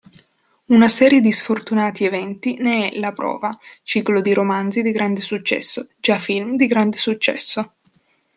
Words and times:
Una 0.65 0.87
serie 0.87 1.21
di 1.21 1.31
sfortunati 1.31 2.05
eventi 2.05 2.57
ne 2.57 2.89
è 2.89 2.97
la 2.97 3.11
prova: 3.11 3.55
ciclo 3.83 4.19
di 4.19 4.33
romanzi 4.33 4.81
di 4.81 4.91
grande 4.91 5.21
successo, 5.21 5.89
già 5.99 6.17
film 6.17 6.55
di 6.55 6.65
grande 6.65 6.97
successo. 6.97 7.73